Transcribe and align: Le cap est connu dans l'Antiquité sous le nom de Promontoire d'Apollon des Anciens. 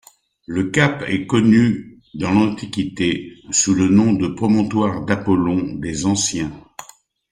Le 0.47 0.71
cap 0.71 1.03
est 1.07 1.27
connu 1.27 1.99
dans 2.15 2.31
l'Antiquité 2.31 3.33
sous 3.51 3.75
le 3.75 3.87
nom 3.87 4.13
de 4.13 4.29
Promontoire 4.29 5.05
d'Apollon 5.05 5.75
des 5.75 6.07
Anciens. 6.07 6.51